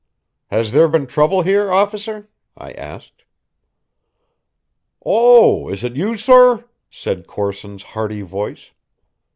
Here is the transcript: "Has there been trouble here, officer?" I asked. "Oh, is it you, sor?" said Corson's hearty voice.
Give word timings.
"Has 0.47 0.71
there 0.71 0.87
been 0.87 1.05
trouble 1.05 1.43
here, 1.43 1.71
officer?" 1.71 2.27
I 2.57 2.71
asked. 2.71 3.23
"Oh, 5.05 5.69
is 5.69 5.83
it 5.83 5.95
you, 5.95 6.17
sor?" 6.17 6.67
said 6.89 7.27
Corson's 7.27 7.83
hearty 7.93 8.23
voice. 8.23 8.71